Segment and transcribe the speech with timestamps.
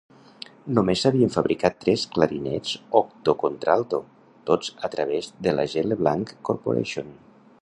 [0.77, 4.03] Només s'havien fabricat tres clarinets octocontralto,
[4.51, 5.89] tots a través de la G.
[5.93, 7.19] Leblanc Corporation.